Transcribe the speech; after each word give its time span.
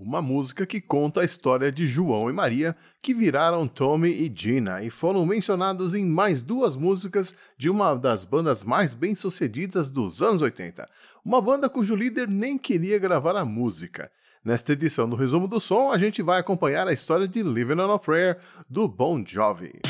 uma 0.00 0.22
música 0.22 0.64
que 0.64 0.80
conta 0.80 1.20
a 1.20 1.24
história 1.24 1.70
de 1.70 1.86
João 1.86 2.30
e 2.30 2.32
Maria, 2.32 2.74
que 3.02 3.12
viraram 3.12 3.68
Tommy 3.68 4.08
e 4.08 4.32
Gina 4.34 4.82
e 4.82 4.88
foram 4.88 5.26
mencionados 5.26 5.94
em 5.94 6.06
mais 6.06 6.42
duas 6.42 6.74
músicas 6.74 7.36
de 7.58 7.68
uma 7.68 7.94
das 7.94 8.24
bandas 8.24 8.64
mais 8.64 8.94
bem-sucedidas 8.94 9.90
dos 9.90 10.22
anos 10.22 10.40
80, 10.40 10.88
uma 11.22 11.40
banda 11.42 11.68
cujo 11.68 11.94
líder 11.94 12.26
nem 12.26 12.56
queria 12.56 12.98
gravar 12.98 13.36
a 13.36 13.44
música. 13.44 14.10
Nesta 14.42 14.72
edição 14.72 15.06
do 15.06 15.16
Resumo 15.16 15.46
do 15.46 15.60
Som, 15.60 15.90
a 15.92 15.98
gente 15.98 16.22
vai 16.22 16.40
acompanhar 16.40 16.88
a 16.88 16.94
história 16.94 17.28
de 17.28 17.42
Living 17.42 17.78
on 17.78 17.92
a 17.92 17.98
Prayer 17.98 18.38
do 18.70 18.88
Bon 18.88 19.22
Jovi. 19.22 19.80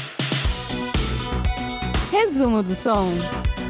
Resumo 2.11 2.61
do 2.65 2.75
Som. 2.75 3.70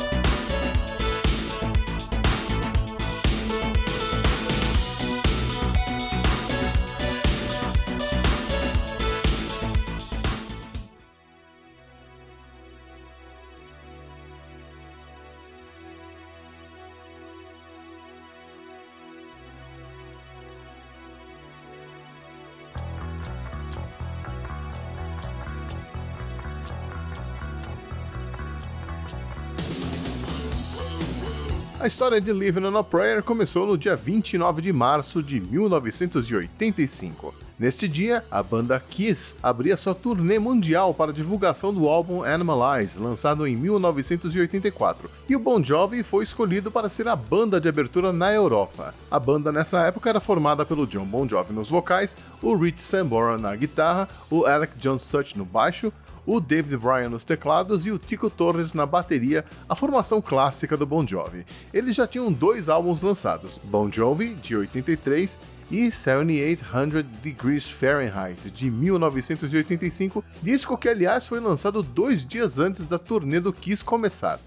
A 31.81 31.87
história 31.87 32.21
de 32.21 32.31
Living 32.31 32.67
on 32.67 32.77
a 32.77 32.85
Prayer 32.85 33.23
começou 33.23 33.67
no 33.67 33.79
dia 33.79 33.97
29 33.97 34.61
de 34.61 34.71
março 34.71 35.23
de 35.23 35.41
1985. 35.41 37.35
Neste 37.59 37.89
dia, 37.89 38.23
a 38.31 38.43
banda 38.43 38.79
Kiss 38.79 39.35
abria 39.43 39.79
sua 39.79 39.95
turnê 39.95 40.39
mundial 40.39 40.93
para 40.93 41.11
divulgação 41.11 41.73
do 41.73 41.89
álbum 41.89 42.23
Animalize, 42.23 42.99
lançado 42.99 43.47
em 43.47 43.57
1984, 43.57 45.11
e 45.27 45.35
o 45.35 45.39
Bon 45.39 45.65
Jovi 45.65 46.03
foi 46.03 46.23
escolhido 46.23 46.71
para 46.71 46.91
ser 46.91 47.09
a 47.09 47.17
banda 47.17 47.59
de 47.59 47.69
abertura 47.69 48.13
na 48.13 48.31
Europa. 48.31 48.95
A 49.11 49.19
banda 49.19 49.51
nessa 49.51 49.81
época 49.81 50.11
era 50.11 50.21
formada 50.21 50.67
pelo 50.67 50.87
John 50.87 51.07
Bon 51.07 51.27
Jovi 51.27 51.55
nos 51.55 51.71
vocais, 51.71 52.15
o 52.43 52.55
Rich 52.57 52.83
Sambora 52.83 53.39
na 53.39 53.57
guitarra, 53.57 54.07
o 54.31 54.45
Alec 54.45 54.75
John 54.77 54.99
Such 54.99 55.37
no 55.37 55.47
baixo, 55.47 55.91
o 56.27 56.41
David 56.41 56.77
Bryan 56.77 57.09
nos 57.09 57.25
teclados 57.25 57.87
e 57.87 57.91
o 57.91 57.99
Tico 57.99 58.31
Torres 58.31 58.75
na 58.75 58.87
bateria, 58.87 59.45
a 59.69 59.75
formação 59.75 60.21
clássica 60.21 60.77
do 60.77 60.87
Bon 60.87 61.07
Jovi. 61.07 61.47
Eles 61.73 61.97
já 61.97 62.07
tinham 62.07 62.33
dois 62.33 62.69
álbuns 62.69 63.03
lançados, 63.03 63.59
Bon 63.63 63.91
Jovi, 63.91 64.35
de 64.35 64.57
83, 64.57 65.39
e 65.71 65.91
7800 65.91 67.05
Degrees 67.23 67.71
Fahrenheit, 67.71 68.51
de 68.51 68.71
1985, 68.71 70.25
disco 70.43 70.77
que 70.77 70.89
aliás 70.89 71.27
foi 71.27 71.41
lançado 71.41 71.83
dois 71.83 72.25
dias 72.25 72.59
antes 72.59 72.87
da 72.87 72.99
turnê 72.99 73.39
do 73.41 73.53
Kiss 73.53 73.85
começar. 73.85 74.41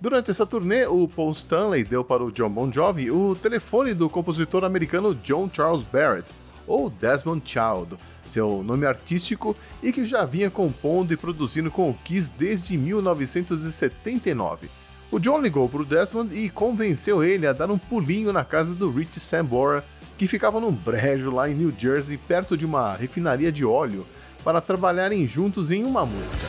Durante 0.00 0.30
essa 0.30 0.46
turnê, 0.46 0.86
o 0.86 1.08
Paul 1.08 1.32
Stanley 1.32 1.82
deu 1.82 2.04
para 2.04 2.22
o 2.22 2.30
John 2.30 2.50
Bon 2.50 2.70
Jovi 2.70 3.10
o 3.10 3.34
telefone 3.34 3.94
do 3.94 4.08
compositor 4.08 4.64
americano 4.64 5.12
John 5.12 5.50
Charles 5.52 5.82
Barrett, 5.82 6.32
ou 6.68 6.88
Desmond 6.88 7.42
Child, 7.44 7.98
seu 8.32 8.62
nome 8.62 8.86
artístico 8.86 9.56
e 9.82 9.92
que 9.92 10.04
já 10.04 10.24
vinha 10.24 10.50
compondo 10.50 11.12
e 11.12 11.16
produzindo 11.16 11.70
com 11.70 11.90
o 11.90 11.94
Kiss 12.04 12.30
desde 12.38 12.76
1979. 12.76 14.68
O 15.10 15.18
John 15.18 15.40
ligou 15.40 15.68
para 15.68 15.82
o 15.82 15.86
Desmond 15.86 16.36
e 16.36 16.50
convenceu 16.50 17.24
ele 17.24 17.46
a 17.46 17.52
dar 17.52 17.70
um 17.70 17.78
pulinho 17.78 18.32
na 18.32 18.44
casa 18.44 18.74
do 18.74 18.90
Rich 18.90 19.18
Sambora, 19.18 19.82
que 20.18 20.26
ficava 20.26 20.60
num 20.60 20.72
brejo 20.72 21.30
lá 21.30 21.48
em 21.48 21.54
New 21.54 21.72
Jersey, 21.76 22.18
perto 22.18 22.56
de 22.56 22.66
uma 22.66 22.94
refinaria 22.94 23.50
de 23.50 23.64
óleo, 23.64 24.06
para 24.44 24.60
trabalharem 24.60 25.26
juntos 25.26 25.70
em 25.70 25.84
uma 25.84 26.04
música. 26.04 26.46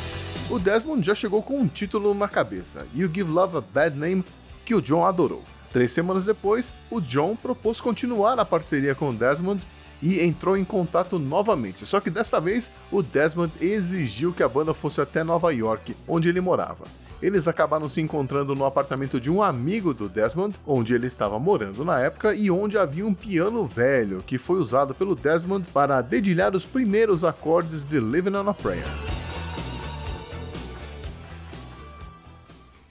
O 0.50 0.60
Desmond 0.60 1.06
já 1.06 1.16
chegou 1.16 1.42
com 1.42 1.60
um 1.60 1.68
título 1.68 2.14
na 2.14 2.28
cabeça, 2.28 2.86
You 2.94 3.10
Give 3.14 3.32
Love 3.32 3.58
a 3.58 3.62
Bad 3.62 3.98
Name, 3.98 4.26
que 4.66 4.76
o 4.76 4.82
John 4.82 5.06
adorou. 5.06 5.44
Três 5.72 5.92
semanas 5.92 6.26
depois, 6.26 6.73
o 6.89 7.00
John 7.00 7.36
propôs 7.36 7.80
continuar 7.80 8.39
a 8.39 8.45
parceria 8.45 8.95
com 8.95 9.10
o 9.10 9.14
Desmond 9.14 9.66
e 10.02 10.21
entrou 10.21 10.58
em 10.58 10.64
contato 10.64 11.20
novamente. 11.20 11.86
Só 11.86 11.99
que 11.99 12.10
desta 12.10 12.39
vez 12.39 12.71
o 12.92 13.02
Desmond 13.02 13.52
exigiu 13.61 14.33
que 14.33 14.43
a 14.43 14.49
banda 14.49 14.73
fosse 14.73 15.02
até 15.02 15.23
Nova 15.23 15.54
York, 15.54 15.95
onde 16.08 16.30
ele 16.30 16.42
morava. 16.42 16.86
Eles 17.21 17.49
acabaram 17.49 17.89
se 17.89 17.99
encontrando 17.99 18.55
no 18.55 18.64
apartamento 18.64 19.20
de 19.20 19.30
um 19.30 19.43
amigo 19.43 19.93
do 19.93 20.08
Desmond, 20.08 20.58
onde 20.65 20.93
ele 20.93 21.08
estava 21.08 21.38
morando 21.38 21.83
na 21.83 21.99
época 21.99 22.33
e 22.33 22.49
onde 22.49 22.77
havia 22.77 23.05
um 23.05 23.14
piano 23.14 23.65
velho 23.65 24.23
que 24.26 24.38
foi 24.38 24.59
usado 24.59 24.95
pelo 24.95 25.15
Desmond 25.15 25.67
para 25.73 26.02
dedilhar 26.02 26.55
os 26.55 26.65
primeiros 26.65 27.26
acordes 27.26 27.83
de 27.83 27.99
Living 27.99 28.36
on 28.36 28.49
a 28.49 28.54
Prayer. 28.54 28.86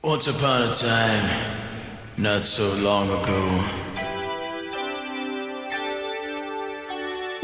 Once 0.02 0.28
upon 0.28 0.62
a 0.62 0.70
time, 0.72 1.28
not 2.18 2.44
so 2.44 2.62
long 2.82 3.04
ago. 3.10 3.97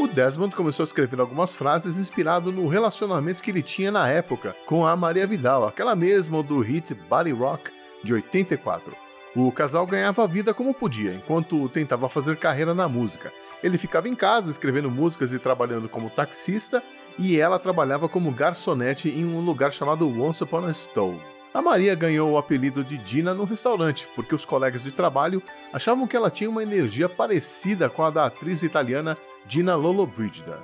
O 0.05 0.07
Desmond 0.07 0.55
começou 0.55 0.83
a 0.83 0.85
escrever 0.85 1.19
algumas 1.19 1.55
frases 1.55 1.97
inspirado 1.97 2.51
no 2.51 2.67
relacionamento 2.67 3.41
que 3.41 3.49
ele 3.49 3.63
tinha 3.63 3.91
na 3.91 4.07
época 4.07 4.55
com 4.67 4.85
a 4.85 4.95
Maria 4.95 5.25
Vidal, 5.25 5.67
aquela 5.67 5.95
mesma 5.95 6.43
do 6.43 6.59
hit 6.59 6.93
Body 6.93 7.31
Rock 7.31 7.71
de 8.03 8.13
84. 8.13 8.95
O 9.35 9.51
casal 9.51 9.87
ganhava 9.87 10.23
a 10.23 10.27
vida 10.27 10.53
como 10.53 10.75
podia, 10.75 11.11
enquanto 11.11 11.67
tentava 11.69 12.07
fazer 12.07 12.37
carreira 12.37 12.75
na 12.75 12.87
música. 12.87 13.33
Ele 13.63 13.79
ficava 13.79 14.07
em 14.07 14.13
casa 14.13 14.51
escrevendo 14.51 14.91
músicas 14.91 15.33
e 15.33 15.39
trabalhando 15.39 15.89
como 15.89 16.11
taxista, 16.11 16.83
e 17.17 17.39
ela 17.39 17.57
trabalhava 17.57 18.07
como 18.07 18.29
garçonete 18.29 19.09
em 19.09 19.25
um 19.25 19.39
lugar 19.39 19.73
chamado 19.73 20.07
Once 20.21 20.43
Upon 20.43 20.67
a 20.67 20.71
Stove. 20.71 21.19
A 21.51 21.63
Maria 21.63 21.95
ganhou 21.95 22.31
o 22.31 22.37
apelido 22.37 22.83
de 22.83 22.97
Dina 22.99 23.33
no 23.33 23.43
restaurante, 23.43 24.07
porque 24.15 24.35
os 24.35 24.45
colegas 24.45 24.83
de 24.83 24.91
trabalho 24.91 25.41
achavam 25.73 26.05
que 26.05 26.15
ela 26.15 26.29
tinha 26.29 26.49
uma 26.49 26.61
energia 26.61 27.09
parecida 27.09 27.89
com 27.89 28.03
a 28.03 28.11
da 28.11 28.25
atriz 28.25 28.61
italiana 28.61 29.17
Dina 29.47 29.75
Lollobrigida. 29.75 30.59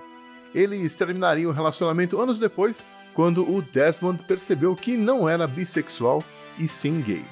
Eles 0.54 0.96
terminariam 0.96 1.50
o 1.50 1.54
relacionamento 1.54 2.20
anos 2.20 2.40
depois, 2.40 2.84
quando 3.14 3.44
o 3.44 3.62
Desmond 3.62 4.24
percebeu 4.24 4.76
que 4.76 4.98
não 4.98 5.28
era 5.28 5.48
bissexual 5.48 6.24
e 6.58 6.68
sim 6.68 7.02
gay. 7.02 7.24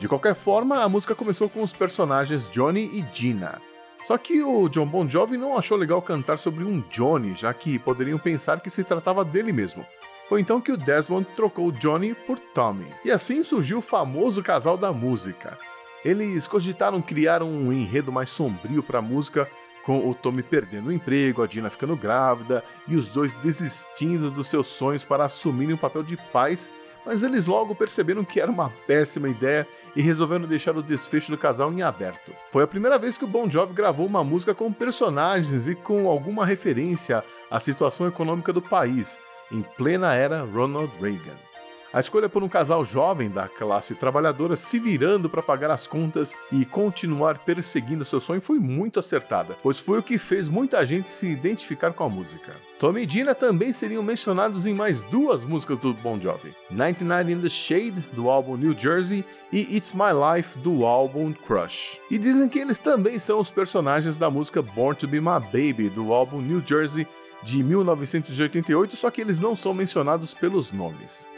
De 0.00 0.08
qualquer 0.08 0.34
forma, 0.34 0.82
a 0.82 0.88
música 0.88 1.14
começou 1.14 1.48
com 1.48 1.62
os 1.62 1.72
personagens 1.72 2.50
Johnny 2.50 2.90
e 2.92 3.04
Gina. 3.12 3.60
Só 4.06 4.18
que 4.18 4.42
o 4.42 4.68
John 4.68 4.86
Bon 4.86 5.08
Jovi 5.08 5.38
não 5.38 5.56
achou 5.56 5.78
legal 5.78 6.02
cantar 6.02 6.38
sobre 6.38 6.64
um 6.64 6.82
Johnny, 6.90 7.34
já 7.34 7.54
que 7.54 7.78
poderiam 7.78 8.18
pensar 8.18 8.60
que 8.60 8.68
se 8.68 8.84
tratava 8.84 9.24
dele 9.24 9.52
mesmo. 9.52 9.84
Foi 10.28 10.40
então 10.40 10.60
que 10.60 10.72
o 10.72 10.76
Desmond 10.76 11.26
trocou 11.36 11.70
Johnny 11.70 12.14
por 12.14 12.38
Tommy. 12.38 12.86
E 13.04 13.10
assim 13.10 13.42
surgiu 13.42 13.78
o 13.78 13.82
famoso 13.82 14.42
casal 14.42 14.76
da 14.76 14.92
música. 14.92 15.56
Eles 16.04 16.46
cogitaram 16.46 17.00
criar 17.00 17.42
um 17.42 17.72
enredo 17.72 18.12
mais 18.12 18.28
sombrio 18.28 18.82
para 18.82 18.98
a 18.98 19.02
música 19.02 19.48
com 19.84 20.08
o 20.08 20.14
Tommy 20.14 20.42
perdendo 20.42 20.88
o 20.88 20.92
emprego, 20.92 21.42
a 21.42 21.46
Dina 21.46 21.70
ficando 21.70 21.96
grávida 21.96 22.64
e 22.88 22.96
os 22.96 23.08
dois 23.08 23.34
desistindo 23.34 24.30
dos 24.30 24.48
seus 24.48 24.66
sonhos 24.66 25.04
para 25.04 25.24
assumirem 25.24 25.74
o 25.74 25.78
papel 25.78 26.02
de 26.02 26.16
pais, 26.16 26.70
mas 27.04 27.22
eles 27.22 27.46
logo 27.46 27.74
perceberam 27.74 28.24
que 28.24 28.40
era 28.40 28.50
uma 28.50 28.70
péssima 28.86 29.28
ideia 29.28 29.66
e 29.94 30.02
resolveram 30.02 30.46
deixar 30.46 30.76
o 30.76 30.82
desfecho 30.82 31.30
do 31.30 31.38
casal 31.38 31.72
em 31.72 31.82
aberto. 31.82 32.32
Foi 32.50 32.64
a 32.64 32.66
primeira 32.66 32.98
vez 32.98 33.16
que 33.16 33.24
o 33.24 33.28
Bon 33.28 33.48
Jovi 33.48 33.74
gravou 33.74 34.06
uma 34.06 34.24
música 34.24 34.54
com 34.54 34.72
personagens 34.72 35.68
e 35.68 35.74
com 35.74 36.08
alguma 36.08 36.44
referência 36.44 37.22
à 37.50 37.60
situação 37.60 38.08
econômica 38.08 38.52
do 38.52 38.62
país, 38.62 39.18
em 39.52 39.62
plena 39.76 40.14
era 40.14 40.44
Ronald 40.44 40.90
Reagan. 41.00 41.53
A 41.94 42.00
escolha 42.00 42.28
por 42.28 42.42
um 42.42 42.48
casal 42.48 42.84
jovem 42.84 43.30
da 43.30 43.46
classe 43.46 43.94
trabalhadora 43.94 44.56
se 44.56 44.80
virando 44.80 45.30
para 45.30 45.40
pagar 45.40 45.70
as 45.70 45.86
contas 45.86 46.34
e 46.50 46.64
continuar 46.64 47.38
perseguindo 47.38 48.04
seu 48.04 48.20
sonho 48.20 48.40
foi 48.40 48.58
muito 48.58 48.98
acertada, 48.98 49.56
pois 49.62 49.78
foi 49.78 50.00
o 50.00 50.02
que 50.02 50.18
fez 50.18 50.48
muita 50.48 50.84
gente 50.84 51.08
se 51.08 51.24
identificar 51.24 51.92
com 51.92 52.02
a 52.02 52.08
música. 52.08 52.52
Tommy 52.80 53.02
e 53.02 53.06
Dina 53.06 53.32
também 53.32 53.72
seriam 53.72 54.02
mencionados 54.02 54.66
em 54.66 54.74
mais 54.74 55.02
duas 55.02 55.44
músicas 55.44 55.78
do 55.78 55.94
Bon 55.94 56.18
Jovi: 56.18 56.52
99 56.68 57.32
in 57.32 57.40
the 57.40 57.48
Shade, 57.48 58.04
do 58.12 58.28
álbum 58.28 58.56
New 58.56 58.76
Jersey, 58.76 59.24
e 59.52 59.76
It's 59.76 59.92
My 59.92 60.10
Life, 60.10 60.58
do 60.58 60.84
álbum 60.84 61.32
Crush. 61.32 62.00
E 62.10 62.18
dizem 62.18 62.48
que 62.48 62.58
eles 62.58 62.80
também 62.80 63.20
são 63.20 63.38
os 63.38 63.52
personagens 63.52 64.16
da 64.16 64.28
música 64.28 64.60
Born 64.60 64.98
to 64.98 65.06
Be 65.06 65.20
My 65.20 65.38
Baby, 65.52 65.90
do 65.90 66.12
álbum 66.12 66.40
New 66.40 66.60
Jersey, 66.66 67.06
de 67.44 67.62
1988, 67.62 68.96
só 68.96 69.12
que 69.12 69.20
eles 69.20 69.38
não 69.38 69.54
são 69.54 69.72
mencionados 69.72 70.34
pelos 70.34 70.72
nomes. 70.72 71.32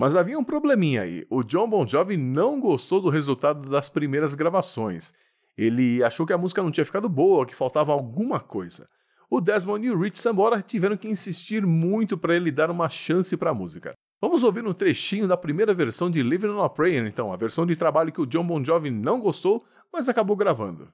Mas 0.00 0.16
havia 0.16 0.38
um 0.38 0.42
probleminha 0.42 1.02
aí. 1.02 1.26
O 1.28 1.42
John 1.42 1.68
Bon 1.68 1.86
Jovi 1.86 2.16
não 2.16 2.58
gostou 2.58 3.02
do 3.02 3.10
resultado 3.10 3.68
das 3.68 3.90
primeiras 3.90 4.34
gravações. 4.34 5.12
Ele 5.58 6.02
achou 6.02 6.26
que 6.26 6.32
a 6.32 6.38
música 6.38 6.62
não 6.62 6.70
tinha 6.70 6.86
ficado 6.86 7.06
boa, 7.06 7.44
que 7.44 7.54
faltava 7.54 7.92
alguma 7.92 8.40
coisa. 8.40 8.88
O 9.28 9.42
Desmond 9.42 9.86
e 9.86 9.90
o 9.90 10.00
Rich 10.00 10.18
Sambora 10.18 10.62
tiveram 10.62 10.96
que 10.96 11.06
insistir 11.06 11.66
muito 11.66 12.16
para 12.16 12.34
ele 12.34 12.50
dar 12.50 12.70
uma 12.70 12.88
chance 12.88 13.36
para 13.36 13.50
a 13.50 13.54
música. 13.54 13.92
Vamos 14.22 14.42
ouvir 14.42 14.66
um 14.66 14.72
trechinho 14.72 15.28
da 15.28 15.36
primeira 15.36 15.74
versão 15.74 16.10
de 16.10 16.22
Living 16.22 16.48
on 16.48 16.62
a 16.62 16.70
Prayer, 16.70 17.06
então, 17.06 17.30
a 17.30 17.36
versão 17.36 17.66
de 17.66 17.76
trabalho 17.76 18.10
que 18.10 18.22
o 18.22 18.26
John 18.26 18.46
Bon 18.46 18.64
Jovi 18.64 18.88
não 18.90 19.20
gostou, 19.20 19.66
mas 19.92 20.08
acabou 20.08 20.34
gravando. 20.34 20.88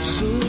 是 0.00 0.47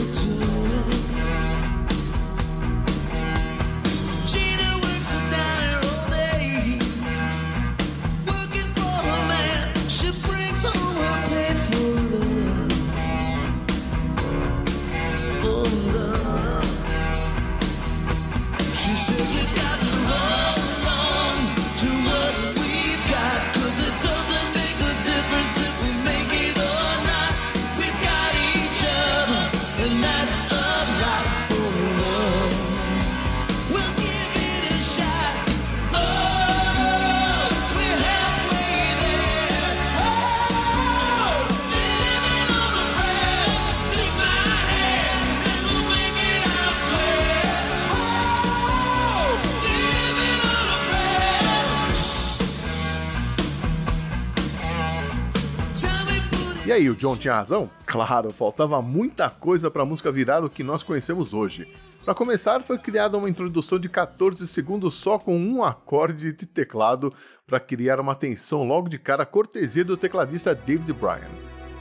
E 56.70 56.72
aí, 56.72 56.88
o 56.88 56.94
John 56.94 57.16
tinha 57.16 57.34
razão? 57.34 57.68
Claro, 57.84 58.32
faltava 58.32 58.80
muita 58.80 59.28
coisa 59.28 59.68
para 59.68 59.82
a 59.82 59.84
música 59.84 60.12
virar 60.12 60.44
o 60.44 60.48
que 60.48 60.62
nós 60.62 60.84
conhecemos 60.84 61.34
hoje. 61.34 61.66
Para 62.04 62.14
começar, 62.14 62.62
foi 62.62 62.78
criada 62.78 63.18
uma 63.18 63.28
introdução 63.28 63.76
de 63.76 63.88
14 63.88 64.46
segundos 64.46 64.94
só 64.94 65.18
com 65.18 65.36
um 65.36 65.64
acorde 65.64 66.32
de 66.32 66.46
teclado 66.46 67.12
para 67.44 67.58
criar 67.58 67.98
uma 67.98 68.14
tensão 68.14 68.62
logo 68.62 68.88
de 68.88 69.00
cara 69.00 69.26
cortesia 69.26 69.84
do 69.84 69.96
tecladista 69.96 70.54
David 70.54 70.92
Bryan. 70.92 71.32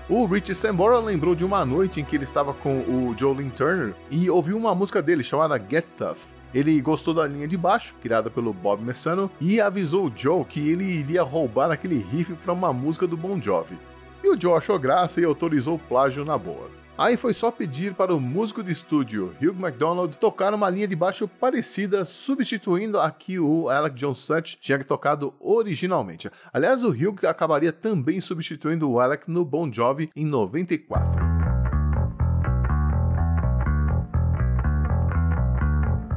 O 0.09 0.25
Richie 0.25 0.55
Sambora 0.55 0.97
lembrou 0.97 1.35
de 1.35 1.45
uma 1.45 1.63
noite 1.63 2.01
em 2.01 2.03
que 2.03 2.15
ele 2.15 2.23
estava 2.23 2.51
com 2.51 2.79
o 2.79 3.15
Jolene 3.15 3.51
Turner 3.51 3.93
e 4.09 4.27
ouviu 4.27 4.57
uma 4.57 4.73
música 4.73 5.03
dele 5.03 5.21
chamada 5.21 5.63
Get 5.69 5.85
Tough. 5.99 6.17
Ele 6.51 6.81
gostou 6.81 7.13
da 7.13 7.27
linha 7.27 7.47
de 7.47 7.57
baixo, 7.57 7.93
criada 8.01 8.31
pelo 8.31 8.51
Bob 8.51 8.81
Messano, 8.81 9.29
e 9.39 9.61
avisou 9.61 10.07
o 10.07 10.11
Joe 10.15 10.43
que 10.43 10.67
ele 10.67 10.83
iria 10.85 11.21
roubar 11.21 11.69
aquele 11.69 11.99
riff 11.99 12.33
para 12.33 12.53
uma 12.53 12.73
música 12.73 13.05
do 13.05 13.15
Bon 13.15 13.39
Jovi. 13.39 13.77
E 14.23 14.29
o 14.29 14.39
Joe 14.39 14.57
achou 14.57 14.77
graça 14.77 15.21
e 15.21 15.23
autorizou 15.23 15.75
o 15.75 15.79
plágio 15.79 16.25
na 16.25 16.37
boa. 16.37 16.69
Aí 16.97 17.15
foi 17.15 17.33
só 17.33 17.49
pedir 17.49 17.93
para 17.93 18.13
o 18.13 18.19
músico 18.19 18.61
de 18.61 18.73
estúdio 18.73 19.33
Hugh 19.41 19.55
MacDonald 19.55 20.17
tocar 20.17 20.53
uma 20.53 20.69
linha 20.69 20.85
de 20.85 20.97
baixo 20.97 21.29
parecida, 21.29 22.03
substituindo 22.03 22.99
a 22.99 23.09
que 23.09 23.39
o 23.39 23.69
Alec 23.69 23.95
John 23.95 24.13
Such 24.13 24.57
tinha 24.59 24.83
tocado 24.83 25.33
originalmente. 25.39 26.29
Aliás, 26.51 26.83
o 26.83 26.89
Hugh 26.89 27.25
acabaria 27.25 27.71
também 27.71 28.19
substituindo 28.19 28.91
o 28.91 28.99
Alec 28.99 29.31
no 29.31 29.45
Bon 29.45 29.71
Jovi 29.71 30.09
em 30.13 30.25
94. 30.25 31.39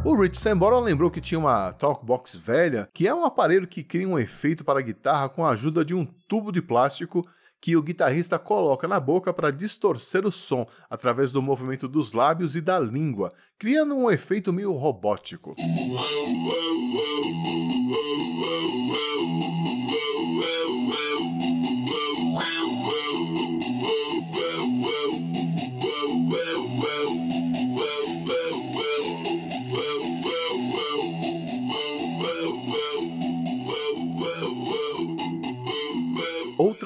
O 0.05 0.21
Rich 0.21 0.37
Sambora 0.37 0.81
lembrou 0.81 1.13
que 1.13 1.21
tinha 1.21 1.39
uma 1.39 1.73
Talkbox 1.75 2.35
velha, 2.35 2.89
que 2.93 3.07
é 3.07 3.15
um 3.15 3.25
aparelho 3.25 3.69
que 3.69 3.85
cria 3.85 4.09
um 4.09 4.19
efeito 4.19 4.65
para 4.65 4.81
a 4.81 4.83
guitarra 4.83 5.29
com 5.29 5.45
a 5.47 5.51
ajuda 5.51 5.85
de 5.85 5.95
um 5.95 6.05
tubo 6.27 6.51
de 6.51 6.61
plástico 6.61 7.25
que 7.63 7.77
o 7.77 7.83
guitarrista 7.83 8.41
coloca 8.41 8.89
na 8.89 8.99
boca 8.99 9.33
para 9.33 9.53
distorcer 9.53 10.27
o 10.27 10.33
som 10.33 10.67
através 10.91 11.31
do 11.31 11.41
movimento 11.41 11.87
dos 11.87 12.13
lábios 12.13 12.57
e 12.57 12.61
da 12.61 12.77
língua, 12.81 13.33
criando 13.57 13.95
um 13.95 14.11
efeito 14.11 14.53
meio 14.53 14.73
robótico. 14.73 15.55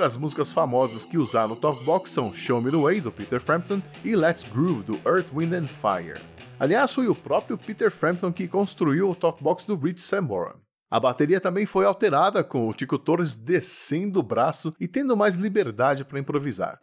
Outras 0.07 0.23
músicas 0.23 0.53
famosas 0.53 1.05
que 1.05 1.19
usaram 1.19 1.49
no 1.49 1.57
Talkbox 1.57 2.13
são 2.13 2.33
Show 2.33 2.63
Me 2.63 2.71
The 2.71 2.77
Way, 2.77 3.01
do 3.01 3.11
Peter 3.11 3.41
Frampton, 3.41 3.83
e 4.05 4.15
Let's 4.15 4.45
Groove, 4.45 4.85
do 4.85 5.01
Earth, 5.05 5.27
Wind 5.35 5.53
and 5.53 5.67
Fire. 5.67 6.21
Aliás, 6.61 6.95
foi 6.95 7.09
o 7.09 7.15
próprio 7.15 7.59
Peter 7.59 7.91
Frampton 7.91 8.33
que 8.33 8.47
construiu 8.47 9.11
o 9.11 9.17
Talkbox 9.17 9.65
do 9.65 9.75
Rich 9.75 10.01
Sambora. 10.03 10.55
A 10.89 11.01
bateria 11.01 11.41
também 11.41 11.67
foi 11.67 11.85
alterada, 11.85 12.45
com 12.45 12.69
o 12.69 12.73
Tico 12.73 13.01
Torres 13.01 13.37
descendo 13.37 14.21
o 14.21 14.23
braço 14.23 14.73
e 14.79 14.87
tendo 14.87 15.17
mais 15.17 15.35
liberdade 15.35 16.05
para 16.05 16.21
improvisar. 16.21 16.79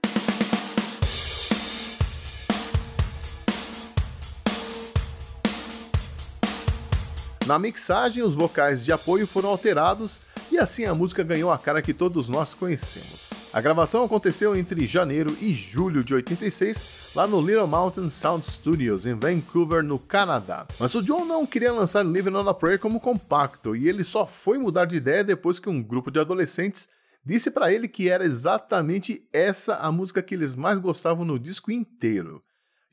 Na 7.48 7.58
mixagem, 7.58 8.22
os 8.22 8.36
vocais 8.36 8.84
de 8.84 8.92
apoio 8.92 9.26
foram 9.26 9.48
alterados 9.48 10.20
e 10.54 10.60
assim 10.60 10.86
a 10.86 10.94
música 10.94 11.24
ganhou 11.24 11.52
a 11.52 11.58
cara 11.58 11.82
que 11.82 11.96
todos 11.96 12.30
nós 12.30 12.54
conhecemos. 12.54 13.32
A 13.52 13.60
gravação 13.60 14.04
aconteceu 14.04 14.56
entre 14.56 14.86
janeiro 14.86 15.36
e 15.42 15.52
julho 15.52 16.04
de 16.04 16.14
86, 16.14 17.12
lá 17.16 17.26
no 17.26 17.42
Little 17.42 17.66
Mountain 17.66 18.08
Sound 18.08 18.46
Studios, 18.46 19.08
em 19.08 19.16
Vancouver, 19.16 19.84
no 19.84 19.98
Canadá. 19.98 20.68
Mas 20.80 20.94
o 20.94 21.02
John 21.02 21.26
não 21.26 21.44
queria 21.44 21.74
lançar 21.74 22.06
Living 22.06 22.36
on 22.36 22.48
a 22.48 22.54
Prayer 22.54 22.78
como 22.78 23.00
compacto, 23.00 23.76
e 23.76 23.90
ele 23.90 24.04
só 24.04 24.28
foi 24.28 24.60
mudar 24.60 24.86
de 24.86 24.96
ideia 24.96 25.24
depois 25.24 25.58
que 25.58 25.70
um 25.70 25.82
grupo 25.82 26.12
de 26.12 26.20
adolescentes 26.20 26.88
disse 27.26 27.50
para 27.50 27.74
ele 27.74 27.88
que 27.88 28.08
era 28.08 28.24
exatamente 28.24 29.28
essa 29.34 29.78
a 29.78 29.92
música 29.92 30.22
que 30.22 30.36
eles 30.36 30.56
mais 30.56 30.78
gostavam 30.78 31.26
no 31.26 31.40
disco 31.40 31.72
inteiro. 31.72 32.44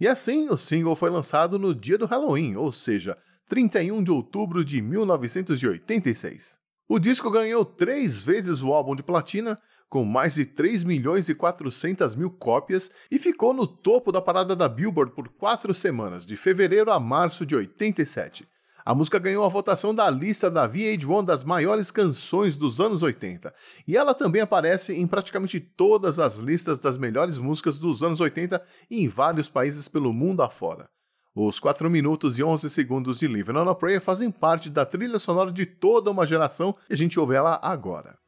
E 0.00 0.08
assim, 0.08 0.48
o 0.48 0.56
single 0.56 0.96
foi 0.96 1.10
lançado 1.10 1.58
no 1.58 1.74
dia 1.74 1.98
do 1.98 2.06
Halloween, 2.06 2.56
ou 2.56 2.72
seja, 2.72 3.18
31 3.50 4.02
de 4.02 4.10
outubro 4.10 4.64
de 4.64 4.80
1986. 4.80 6.59
O 6.92 6.98
disco 6.98 7.30
ganhou 7.30 7.64
três 7.64 8.24
vezes 8.24 8.64
o 8.64 8.72
álbum 8.72 8.96
de 8.96 9.02
platina, 9.04 9.56
com 9.88 10.04
mais 10.04 10.34
de 10.34 10.44
3 10.44 10.82
milhões 10.82 11.28
e 11.28 11.36
400 11.36 12.16
mil 12.16 12.32
cópias, 12.32 12.90
e 13.08 13.16
ficou 13.16 13.54
no 13.54 13.64
topo 13.64 14.10
da 14.10 14.20
parada 14.20 14.56
da 14.56 14.68
Billboard 14.68 15.14
por 15.14 15.28
quatro 15.28 15.72
semanas, 15.72 16.26
de 16.26 16.36
fevereiro 16.36 16.90
a 16.90 16.98
março 16.98 17.46
de 17.46 17.54
87. 17.54 18.44
A 18.84 18.92
música 18.92 19.20
ganhou 19.20 19.44
a 19.44 19.48
votação 19.48 19.94
da 19.94 20.10
lista 20.10 20.50
da 20.50 20.68
VH1 20.68 21.24
das 21.24 21.44
maiores 21.44 21.92
canções 21.92 22.56
dos 22.56 22.80
anos 22.80 23.04
80, 23.04 23.54
e 23.86 23.96
ela 23.96 24.12
também 24.12 24.42
aparece 24.42 24.92
em 24.92 25.06
praticamente 25.06 25.60
todas 25.60 26.18
as 26.18 26.38
listas 26.38 26.80
das 26.80 26.98
melhores 26.98 27.38
músicas 27.38 27.78
dos 27.78 28.02
anos 28.02 28.18
80 28.18 28.60
em 28.90 29.06
vários 29.06 29.48
países 29.48 29.86
pelo 29.86 30.12
mundo 30.12 30.42
afora. 30.42 30.90
Os 31.34 31.60
4 31.60 31.88
minutos 31.88 32.40
e 32.40 32.42
11 32.42 32.68
segundos 32.68 33.20
de 33.20 33.28
Living 33.28 33.52
on 33.52 33.68
a 33.68 33.74
Prayer 33.74 34.00
fazem 34.00 34.32
parte 34.32 34.68
da 34.68 34.84
trilha 34.84 35.16
sonora 35.16 35.52
de 35.52 35.64
toda 35.64 36.10
uma 36.10 36.26
geração 36.26 36.74
e 36.88 36.94
a 36.94 36.96
gente 36.96 37.20
ouve 37.20 37.36
ela 37.36 37.60
agora. 37.62 38.18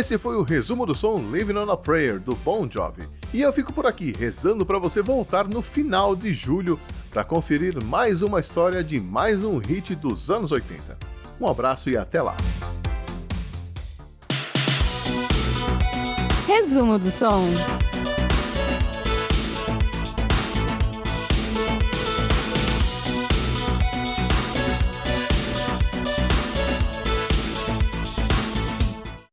Esse 0.00 0.16
foi 0.16 0.34
o 0.34 0.42
resumo 0.42 0.86
do 0.86 0.94
som 0.94 1.18
Living 1.30 1.58
on 1.58 1.70
a 1.70 1.76
Prayer 1.76 2.18
do 2.18 2.34
Bon 2.36 2.66
Jovi. 2.68 3.02
E 3.34 3.42
eu 3.42 3.52
fico 3.52 3.70
por 3.70 3.84
aqui 3.84 4.14
rezando 4.18 4.64
para 4.64 4.78
você 4.78 5.02
voltar 5.02 5.46
no 5.46 5.60
final 5.60 6.16
de 6.16 6.32
julho 6.32 6.80
para 7.10 7.22
conferir 7.22 7.84
mais 7.84 8.22
uma 8.22 8.40
história 8.40 8.82
de 8.82 8.98
mais 8.98 9.44
um 9.44 9.58
hit 9.58 9.94
dos 9.94 10.30
anos 10.30 10.52
80. 10.52 10.96
Um 11.38 11.46
abraço 11.46 11.90
e 11.90 11.98
até 11.98 12.22
lá. 12.22 12.34
Resumo 16.46 16.98
do 16.98 17.10
som. 17.10 17.44